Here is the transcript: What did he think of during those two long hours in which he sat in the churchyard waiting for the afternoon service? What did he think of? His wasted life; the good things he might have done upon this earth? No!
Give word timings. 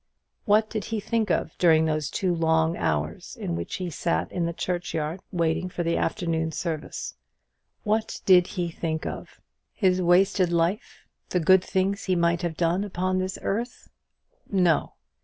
What 0.45 0.67
did 0.67 0.85
he 0.85 0.99
think 0.99 1.29
of 1.29 1.55
during 1.59 1.85
those 1.85 2.09
two 2.09 2.33
long 2.33 2.75
hours 2.75 3.37
in 3.39 3.55
which 3.55 3.75
he 3.75 3.91
sat 3.91 4.31
in 4.31 4.47
the 4.47 4.51
churchyard 4.51 5.21
waiting 5.31 5.69
for 5.69 5.83
the 5.83 5.95
afternoon 5.95 6.51
service? 6.51 7.13
What 7.83 8.19
did 8.25 8.47
he 8.57 8.71
think 8.71 9.05
of? 9.05 9.39
His 9.75 10.01
wasted 10.01 10.51
life; 10.51 11.05
the 11.29 11.39
good 11.39 11.63
things 11.63 12.05
he 12.05 12.15
might 12.15 12.41
have 12.41 12.57
done 12.57 12.83
upon 12.83 13.19
this 13.19 13.37
earth? 13.43 13.89
No! 14.51 14.93